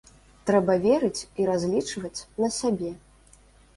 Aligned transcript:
Трэба 0.49 0.75
верыць 0.85 1.25
і 1.43 1.47
разлічваць 1.51 2.25
на 2.45 2.53
сябе. 2.59 2.95